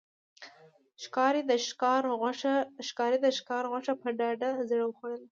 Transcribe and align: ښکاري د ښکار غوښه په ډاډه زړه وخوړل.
ښکاري 1.03 1.41
د 3.23 3.25
ښکار 3.37 3.53
غوښه 3.71 3.93
په 4.01 4.07
ډاډه 4.19 4.49
زړه 4.69 4.83
وخوړل. 4.87 5.23